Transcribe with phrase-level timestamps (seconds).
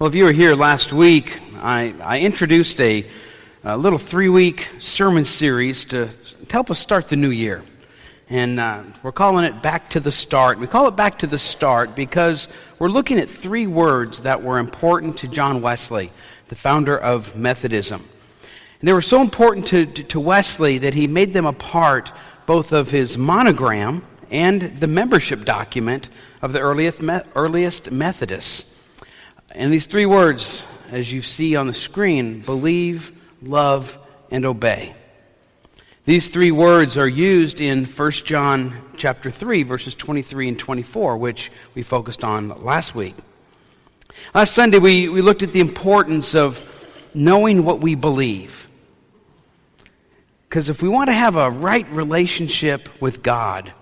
[0.00, 3.04] Well, if you were here last week, I, I introduced a,
[3.64, 7.62] a little three week sermon series to, to, help us start the new year.
[8.30, 10.58] And uh, we're calling it Back to the Start.
[10.58, 14.58] We call it Back to the Start because we're looking at three words that were
[14.58, 16.12] important to John Wesley,
[16.48, 18.00] the founder of Methodism.
[18.80, 22.10] And they were so important to, to, Wesley that he made them a part
[22.46, 26.08] both of his monogram and the membership document
[26.40, 27.02] of the earliest,
[27.34, 28.64] earliest Methodists.
[29.52, 33.12] And these three words, as you see on the screen believe,
[33.42, 33.98] love,
[34.30, 34.94] and obey.
[36.04, 41.50] These three words are used in 1 John chapter 3 verses 23 and 24 which
[41.74, 43.14] we focused on last week.
[44.34, 46.66] Last Sunday we, we looked at the importance of
[47.12, 48.68] knowing what we believe.
[50.48, 53.72] Because if we want to have a right relationship with God,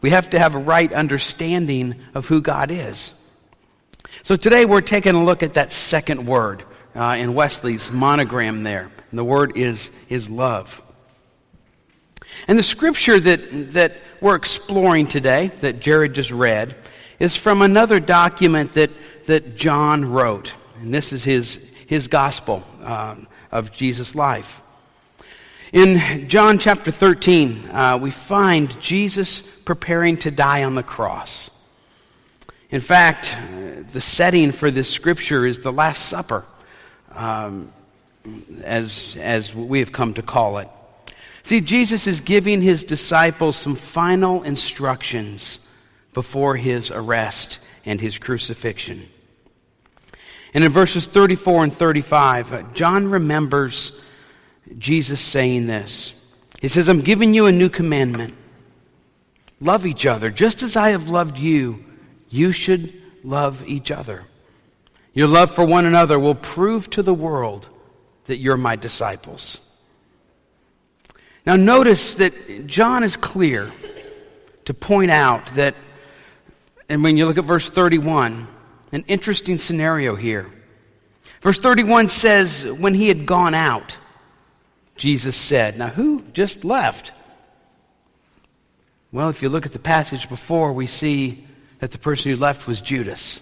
[0.00, 3.14] we have to have a right understanding of who God is.
[4.24, 6.64] So today we're taking a look at that second word
[6.94, 8.90] uh, in Wesley's monogram there.
[9.10, 10.82] And the word is, is love.
[12.48, 16.74] And the scripture that, that we're exploring today, that Jared just read,
[17.18, 18.92] is from another document that,
[19.26, 20.54] that John wrote.
[20.80, 24.62] And this is his, his gospel um, of Jesus' life.
[25.70, 31.50] In John chapter 13, uh, we find Jesus preparing to die on the cross.
[32.74, 33.36] In fact,
[33.92, 36.44] the setting for this scripture is the Last Supper,
[37.12, 37.72] um,
[38.64, 40.68] as, as we have come to call it.
[41.44, 45.60] See, Jesus is giving his disciples some final instructions
[46.14, 49.08] before his arrest and his crucifixion.
[50.52, 53.92] And in verses 34 and 35, uh, John remembers
[54.76, 56.12] Jesus saying this.
[56.60, 58.34] He says, I'm giving you a new commandment.
[59.60, 61.84] Love each other, just as I have loved you
[62.34, 64.24] you should love each other.
[65.12, 67.68] Your love for one another will prove to the world
[68.26, 69.60] that you're my disciples.
[71.46, 73.70] Now, notice that John is clear
[74.64, 75.76] to point out that,
[76.88, 78.48] and when you look at verse 31,
[78.90, 80.50] an interesting scenario here.
[81.40, 83.96] Verse 31 says, When he had gone out,
[84.96, 87.12] Jesus said, Now, who just left?
[89.12, 91.46] Well, if you look at the passage before, we see
[91.80, 93.40] that the person who left was Judas.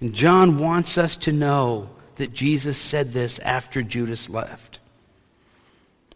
[0.00, 4.80] And John wants us to know that Jesus said this after Judas left.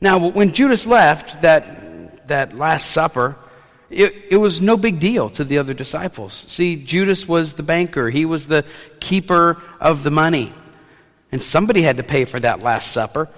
[0.01, 3.37] Now, when Judas left that, that Last Supper,
[3.89, 6.45] it, it was no big deal to the other disciples.
[6.49, 8.65] See, Judas was the banker, he was the
[9.01, 10.53] keeper of the money.
[11.33, 13.29] And somebody had to pay for that Last Supper.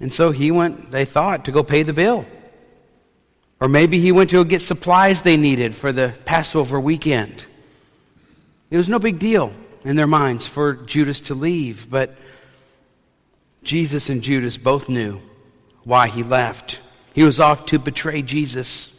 [0.00, 2.26] And so he went, they thought, to go pay the bill.
[3.64, 7.46] Or maybe he went to get supplies they needed for the Passover weekend.
[8.68, 9.54] It was no big deal
[9.86, 12.14] in their minds for Judas to leave, but
[13.62, 15.18] Jesus and Judas both knew
[15.82, 16.82] why he left.
[17.14, 18.92] He was off to betray Jesus.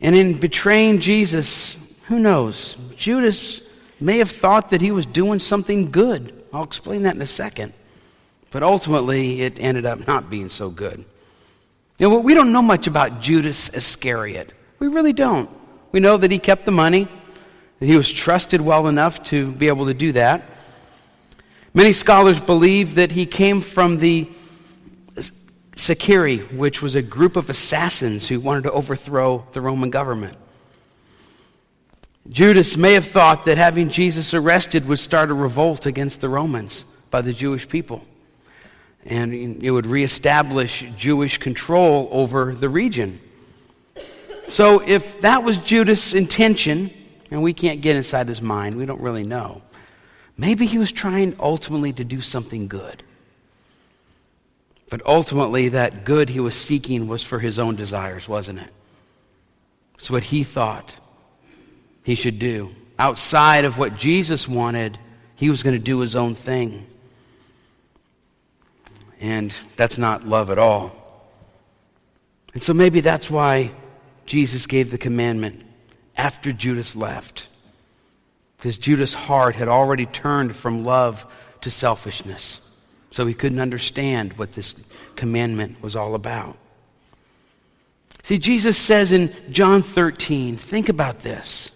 [0.00, 1.76] And in betraying Jesus,
[2.08, 2.76] who knows?
[2.96, 3.62] Judas
[4.00, 6.42] may have thought that he was doing something good.
[6.52, 7.72] I'll explain that in a second.
[8.50, 11.04] But ultimately, it ended up not being so good.
[12.02, 14.52] You know, we don't know much about Judas Iscariot.
[14.80, 15.48] We really don't.
[15.92, 17.06] We know that he kept the money,
[17.78, 20.42] that he was trusted well enough to be able to do that.
[21.72, 24.28] Many scholars believe that he came from the
[25.76, 30.36] Sicarii, which was a group of assassins who wanted to overthrow the Roman government.
[32.28, 36.84] Judas may have thought that having Jesus arrested would start a revolt against the Romans
[37.12, 38.04] by the Jewish people
[39.04, 43.20] and it would reestablish Jewish control over the region.
[44.48, 46.92] So, if that was Judas' intention,
[47.30, 49.62] and we can't get inside his mind, we don't really know,
[50.36, 53.02] maybe he was trying ultimately to do something good.
[54.90, 58.68] But ultimately, that good he was seeking was for his own desires, wasn't it?
[59.94, 60.92] It's what he thought
[62.02, 62.74] he should do.
[62.98, 64.98] Outside of what Jesus wanted,
[65.34, 66.86] he was going to do his own thing.
[69.22, 70.90] And that's not love at all.
[72.54, 73.72] And so maybe that's why
[74.26, 75.64] Jesus gave the commandment
[76.16, 77.46] after Judas left.
[78.56, 81.24] Because Judas' heart had already turned from love
[81.60, 82.60] to selfishness.
[83.12, 84.74] So he couldn't understand what this
[85.14, 86.56] commandment was all about.
[88.24, 91.70] See, Jesus says in John 13, think about this,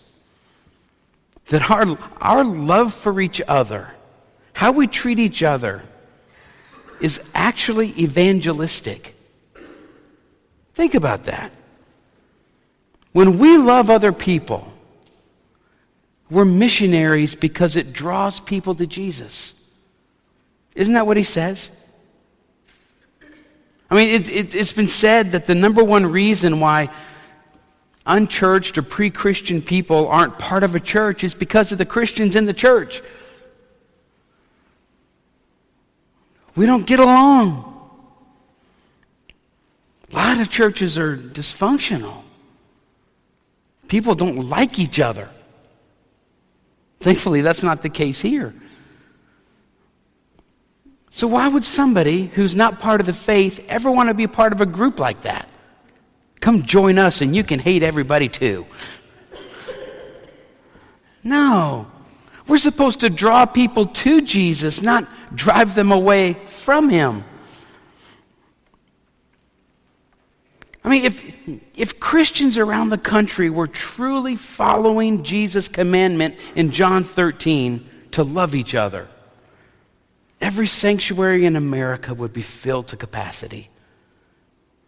[1.46, 3.94] that our, our love for each other,
[4.52, 5.82] how we treat each other,
[7.00, 9.14] is actually evangelistic.
[10.74, 11.52] Think about that.
[13.12, 14.72] When we love other people,
[16.28, 19.54] We're missionaries because it draws people to Jesus.
[20.74, 21.70] Isn't that what he says?
[23.88, 26.90] I mean, it, it, it's been said that the number one reason why
[28.04, 32.34] unchurched or pre Christian people aren't part of a church is because of the Christians
[32.34, 33.00] in the church.
[36.56, 37.72] We don't get along.
[40.10, 42.22] A lot of churches are dysfunctional.
[43.88, 45.28] People don't like each other.
[47.00, 48.54] Thankfully, that's not the case here.
[51.10, 54.52] So, why would somebody who's not part of the faith ever want to be part
[54.52, 55.48] of a group like that?
[56.40, 58.66] Come join us and you can hate everybody too.
[61.22, 61.90] No.
[62.46, 67.24] We're supposed to draw people to Jesus, not drive them away from Him.
[70.82, 71.20] I mean, if,
[71.74, 78.54] if Christians around the country were truly following Jesus' commandment in John 13 to love
[78.54, 79.08] each other,
[80.40, 83.68] every sanctuary in America would be filled to capacity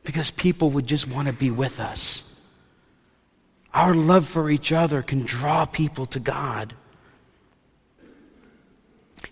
[0.04, 2.22] because people would just want to be with us.
[3.74, 6.74] Our love for each other can draw people to God.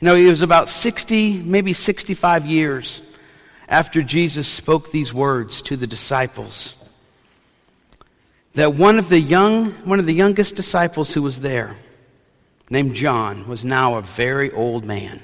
[0.01, 3.01] You know, it was about 60, maybe 65 years
[3.69, 6.75] after Jesus spoke these words to the disciples
[8.57, 11.77] that one of the young one of the youngest disciples who was there
[12.71, 15.23] named John was now a very old man.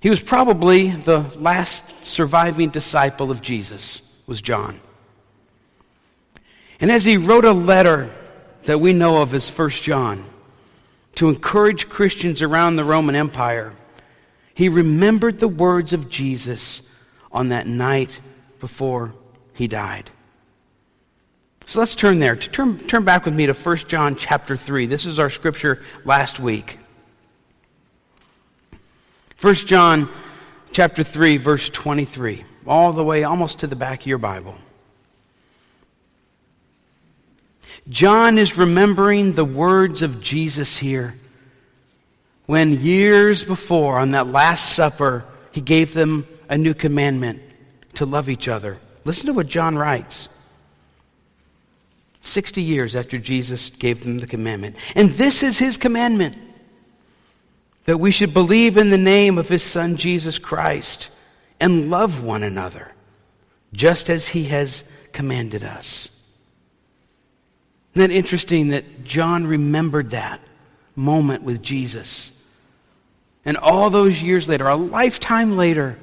[0.00, 4.80] He was probably the last surviving disciple of Jesus was John.
[6.80, 8.10] And as he wrote a letter
[8.64, 10.24] that we know of as First John
[11.18, 13.72] to encourage Christians around the Roman Empire,
[14.54, 16.80] he remembered the words of Jesus
[17.32, 18.20] on that night
[18.60, 19.14] before
[19.52, 20.10] he died.
[21.66, 22.36] So let's turn there.
[22.36, 24.86] Turn, turn back with me to 1 John chapter 3.
[24.86, 26.78] This is our scripture last week.
[29.40, 30.08] 1 John
[30.70, 34.56] chapter 3, verse 23, all the way almost to the back of your Bible.
[37.88, 41.14] John is remembering the words of Jesus here
[42.46, 47.42] when years before, on that Last Supper, he gave them a new commandment
[47.94, 48.78] to love each other.
[49.04, 50.28] Listen to what John writes.
[52.22, 54.76] 60 years after Jesus gave them the commandment.
[54.94, 56.36] And this is his commandment
[57.86, 61.08] that we should believe in the name of his Son, Jesus Christ,
[61.58, 62.92] and love one another,
[63.72, 66.10] just as he has commanded us.
[67.98, 70.40] Isn't that interesting that John remembered that
[70.94, 72.30] moment with Jesus?
[73.44, 75.98] And all those years later, a lifetime later,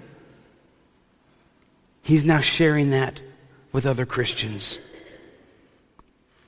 [2.01, 3.21] he's now sharing that
[3.71, 4.77] with other Christians.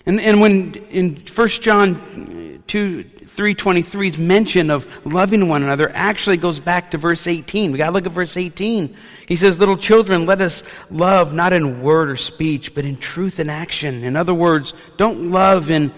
[0.07, 6.59] And, and when in 1 John 2, 323's mention of loving one another actually goes
[6.59, 7.71] back to verse 18.
[7.71, 8.95] We got to look at verse 18.
[9.27, 13.37] He says, Little children, let us love not in word or speech, but in truth
[13.37, 14.03] and action.
[14.03, 15.93] In other words, don't love in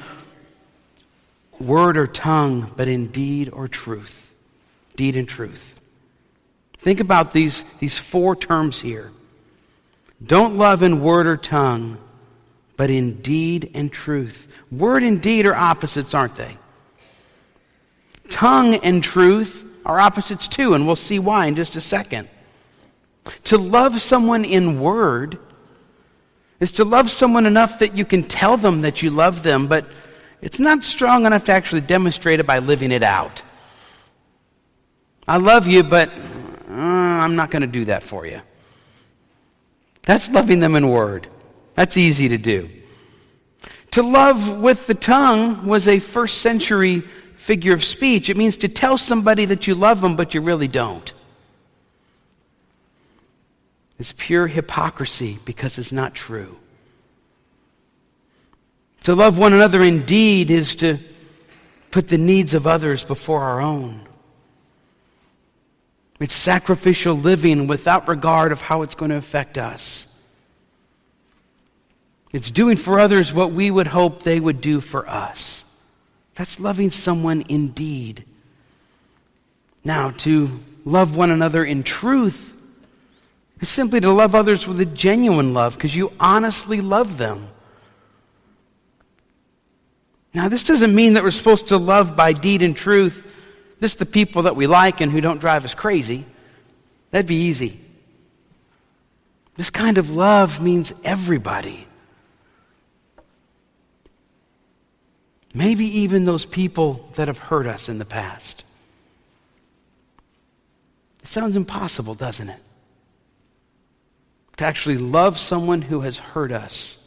[1.58, 4.26] word or tongue, but in deed or truth
[5.00, 5.80] deed, and truth.
[6.80, 9.14] Think about these, these four terms here.
[10.22, 11.98] Don't love in word or tongue,
[12.80, 14.48] but in deed and truth.
[14.72, 16.56] Word and deed are opposites, aren't they?
[18.30, 22.30] Tongue and truth are opposites too, and we'll see why in just a second.
[23.44, 25.38] To love someone in word
[26.62, 29.86] is to love someone enough that you can tell them that you love them, but
[30.42, 33.44] it's not strong enough to actually demonstrate it by living it out.
[35.28, 36.08] I love you, but
[36.70, 38.40] uh, I'm not going to do that for you.
[40.04, 41.28] That's loving them in word.
[41.80, 42.70] That's easy to do.
[43.92, 47.04] To love with the tongue was a first century
[47.38, 48.30] figure of speech.
[48.30, 51.14] It means to tell somebody that you love them, but you really don't.
[53.98, 56.60] It's pure hypocrisy because it's not true.
[59.04, 61.00] To love one another indeed is to
[61.92, 64.06] put the needs of others before our own.
[66.20, 70.08] It's sacrificial living without regard of how it's going to affect us.
[72.32, 75.64] It's doing for others what we would hope they would do for us.
[76.36, 78.24] That's loving someone indeed.
[79.84, 82.56] Now, to love one another in truth
[83.60, 87.50] is simply to love others with a genuine love because you honestly love them.
[90.34, 93.26] Now, this doesn't mean that we're supposed to love by deed and truth
[93.82, 96.26] just the people that we like and who don't drive us crazy.
[97.12, 97.80] That'd be easy.
[99.56, 101.88] This kind of love means everybody.
[105.60, 108.64] Maybe even those people that have hurt us in the past.
[111.22, 112.62] It sounds impossible, doesn't it?
[114.56, 116.98] To actually love someone who has hurt us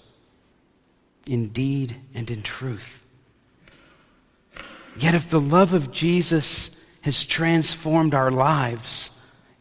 [1.26, 3.02] in deed and in truth.
[4.98, 6.68] Yet, if the love of Jesus
[7.00, 9.08] has transformed our lives,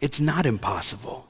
[0.02, 1.26] it's not impossible.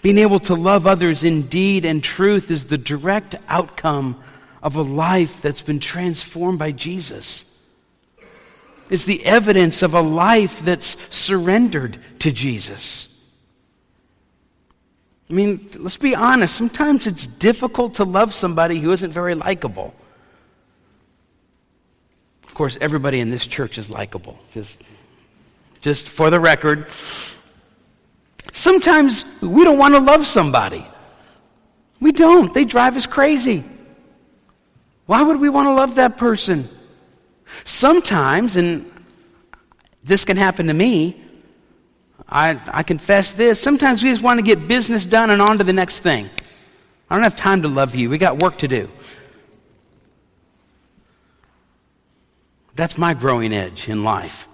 [0.00, 4.18] Being able to love others in deed and truth is the direct outcome
[4.64, 7.44] of a life that's been transformed by Jesus.
[8.90, 13.08] It's the evidence of a life that's surrendered to Jesus.
[15.30, 19.94] I mean, let's be honest, sometimes it's difficult to love somebody who isn't very likable.
[22.44, 24.38] Of course, everybody in this church is likable.
[24.52, 24.82] Just,
[25.80, 26.88] just for the record,
[28.54, 30.86] Sometimes we don't want to love somebody.
[32.00, 32.54] We don't.
[32.54, 33.64] They drive us crazy.
[35.06, 36.68] Why would we want to love that person?
[37.64, 38.90] Sometimes, and
[40.02, 41.20] this can happen to me,
[42.28, 43.60] I, I confess this.
[43.60, 46.30] Sometimes we just want to get business done and on to the next thing.
[47.10, 48.08] I don't have time to love you.
[48.08, 48.90] We got work to do.
[52.74, 54.48] That's my growing edge in life.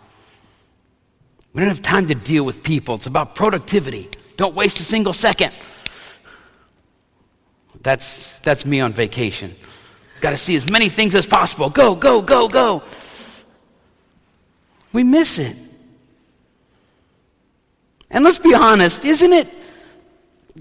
[1.52, 2.97] We don't have time to deal with people.
[2.97, 4.11] It's about productivity.
[4.37, 5.52] Don't waste a single second.
[7.83, 9.57] That's, that's me on vacation.
[10.21, 11.71] Got to see as many things as possible.
[11.71, 12.83] Go, go, go, go.
[14.93, 15.57] We miss it.
[18.11, 19.49] And let's be honest, isn't it?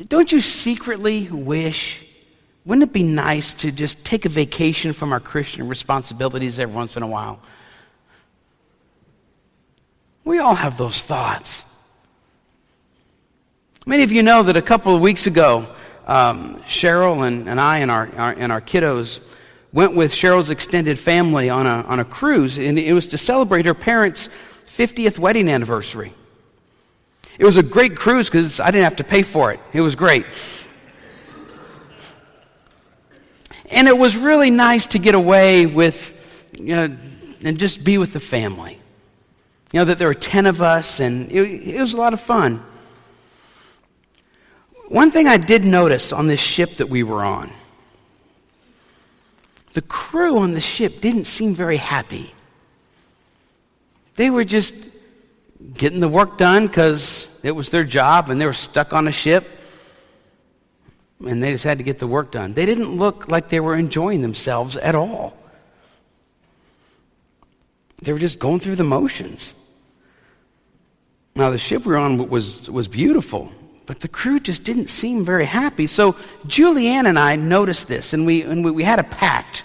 [0.07, 2.05] Don't you secretly wish?
[2.65, 6.95] Wouldn't it be nice to just take a vacation from our Christian responsibilities every once
[6.95, 7.41] in a while?
[10.23, 11.65] We all have those thoughts.
[13.85, 15.67] Many of you know that a couple of weeks ago,
[16.05, 19.19] um, Cheryl and, and I and our, our, and our kiddos
[19.71, 23.65] went with Cheryl's extended family on a, on a cruise, and it was to celebrate
[23.65, 24.29] her parents'
[24.75, 26.13] 50th wedding anniversary.
[27.37, 29.59] It was a great cruise because I didn't have to pay for it.
[29.73, 30.25] It was great.
[33.71, 36.97] And it was really nice to get away with, you know,
[37.43, 38.79] and just be with the family.
[39.71, 42.19] You know, that there were 10 of us, and it, it was a lot of
[42.19, 42.63] fun.
[44.87, 47.51] One thing I did notice on this ship that we were on
[49.73, 52.33] the crew on the ship didn't seem very happy.
[54.15, 54.73] They were just
[55.73, 59.11] getting the work done because it was their job and they were stuck on a
[59.11, 59.47] ship
[61.25, 62.53] and they just had to get the work done.
[62.53, 65.35] They didn't look like they were enjoying themselves at all.
[68.01, 69.53] They were just going through the motions.
[71.35, 73.51] Now, the ship we were on was, was beautiful,
[73.89, 75.87] but the crew just didn't seem very happy.
[75.87, 76.13] So,
[76.45, 79.63] Julianne and I noticed this, and we, and we, we had a pact.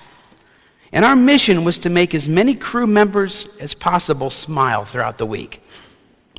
[0.93, 5.27] And our mission was to make as many crew members as possible smile throughout the
[5.27, 5.63] week.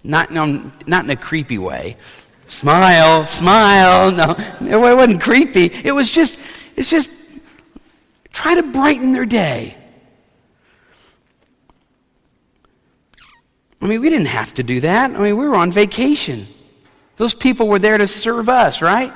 [0.04, 1.98] Not, no, not in a creepy way.
[2.48, 4.12] Smile, smile.
[4.12, 5.66] No, it wasn't creepy.
[5.66, 6.40] It was just,
[6.76, 7.12] it's just
[8.34, 9.78] try to brighten their day.
[13.80, 15.12] I mean, we didn't have to do that.
[15.12, 16.48] I mean, we were on vacation.
[17.18, 19.14] Those people were there to serve us, right?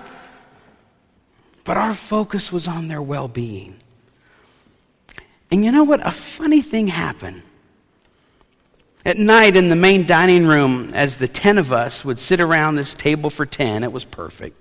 [1.64, 3.76] But our focus was on their well being.
[5.52, 6.06] And you know what?
[6.06, 7.42] A funny thing happened.
[9.06, 12.76] At night in the main dining room, as the 10 of us would sit around
[12.76, 14.58] this table for 10, it was perfect.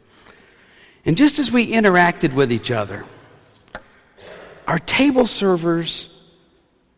[1.04, 3.04] And just as we interacted with each other,
[4.66, 6.08] our table servers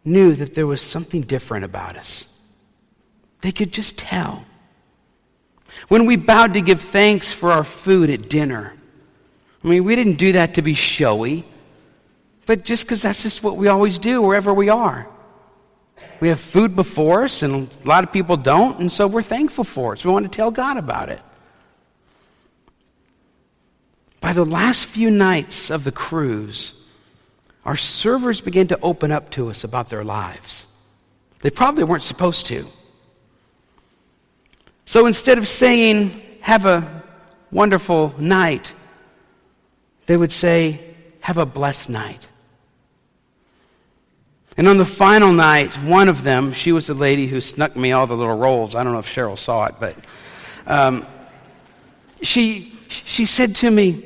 [0.04, 2.26] knew that there was something different about us.
[3.40, 4.44] They could just tell.
[5.88, 8.74] When we bowed to give thanks for our food at dinner,
[9.62, 11.44] I mean, we didn't do that to be showy,
[12.46, 15.08] but just because that's just what we always do wherever we are.
[16.20, 19.64] We have food before us, and a lot of people don't, and so we're thankful
[19.64, 20.00] for it.
[20.00, 21.20] So we want to tell God about it.
[24.20, 26.74] By the last few nights of the cruise,
[27.64, 30.66] our servers began to open up to us about their lives.
[31.40, 32.66] They probably weren't supposed to.
[34.90, 37.04] So instead of saying, have a
[37.52, 38.74] wonderful night,
[40.06, 40.80] they would say,
[41.20, 42.26] have a blessed night.
[44.56, 47.92] And on the final night, one of them, she was the lady who snuck me
[47.92, 48.74] all the little rolls.
[48.74, 49.96] I don't know if Cheryl saw it, but
[50.66, 51.06] um,
[52.20, 54.04] she, she said to me,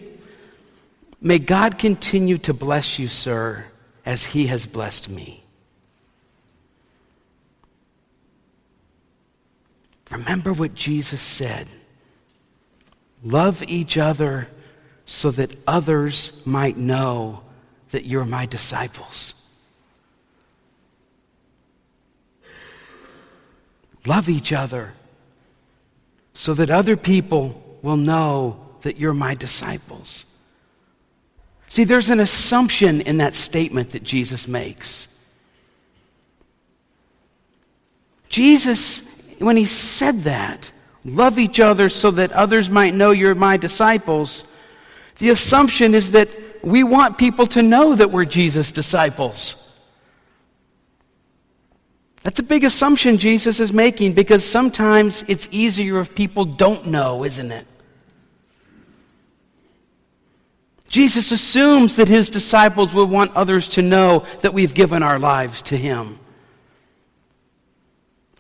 [1.19, 3.64] May God continue to bless you, sir,
[4.05, 5.43] as he has blessed me.
[10.14, 11.68] Remember what Jesus said
[13.25, 14.49] Love each other
[15.06, 17.40] so that others might know
[17.90, 19.33] that you're my disciples.
[24.06, 24.92] Love each other
[26.35, 30.26] so that other people will know that you're my disciples.
[31.68, 35.09] See, there's an assumption in that statement that Jesus makes.
[38.28, 39.02] Jesus
[39.38, 40.71] when he said that,
[41.05, 44.45] love each other so that others might know you're my disciples,
[45.19, 46.29] the assumption is that
[46.62, 49.57] we want people to know that we're Jesus' disciples.
[52.23, 57.23] That's a big assumption Jesus is making because sometimes it's easier if people don't know,
[57.23, 57.67] isn't it?
[60.88, 65.61] Jesus assumes that his disciples will want others to know that we've given our lives
[65.62, 66.19] to him.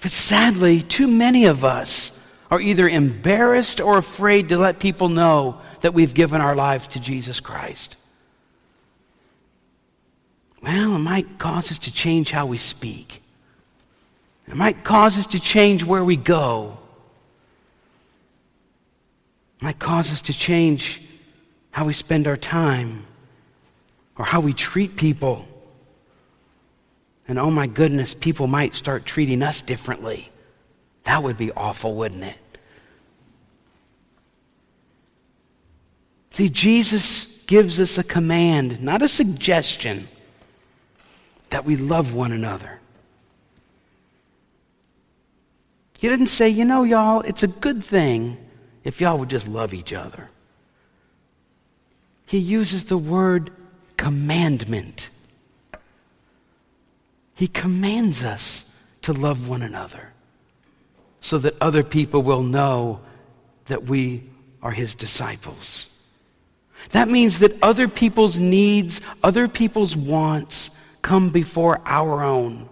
[0.04, 2.12] But sadly, too many of us
[2.50, 7.00] are either embarrassed or afraid to let people know that we've given our lives to
[7.00, 7.96] Jesus Christ.
[10.60, 13.22] Well, it might cause us to change how we speak.
[14.46, 16.76] It might cause us to change where we go.
[19.58, 21.00] It might cause us to change
[21.70, 23.06] how we spend our time
[24.18, 25.48] or how we treat people.
[27.34, 30.30] And oh my goodness, people might start treating us differently.
[31.02, 32.38] That would be awful, wouldn't it?
[36.30, 40.06] See, Jesus gives us a command, not a suggestion,
[41.50, 42.78] that we love one another.
[45.98, 48.36] He didn't say, you know, y'all, it's a good thing
[48.84, 50.30] if y'all would just love each other.
[52.26, 53.50] He uses the word
[53.96, 55.10] commandment.
[57.34, 58.64] He commands us
[59.02, 60.12] to love one another
[61.20, 63.00] so that other people will know
[63.66, 64.22] that we
[64.62, 65.86] are his disciples.
[66.90, 70.70] That means that other people's needs, other people's wants
[71.02, 72.68] come before our own.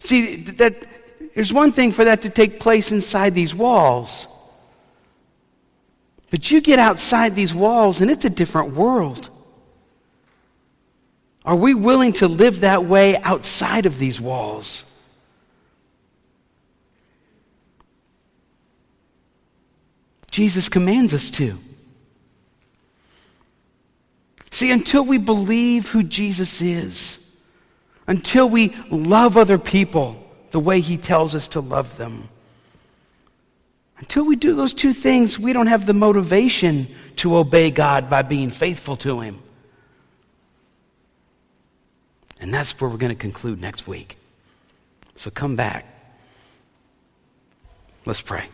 [0.00, 0.86] See, that,
[1.34, 4.26] there's one thing for that to take place inside these walls.
[6.30, 9.28] But you get outside these walls and it's a different world.
[11.44, 14.84] Are we willing to live that way outside of these walls?
[20.30, 21.58] Jesus commands us to.
[24.50, 27.18] See, until we believe who Jesus is,
[28.06, 32.28] until we love other people the way He tells us to love them.
[33.98, 38.22] Until we do those two things, we don't have the motivation to obey God by
[38.22, 39.40] being faithful to Him.
[42.40, 44.16] And that's where we're going to conclude next week.
[45.16, 45.84] So come back.
[48.06, 48.46] Let's pray.